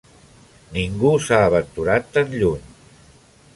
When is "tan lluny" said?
2.17-2.67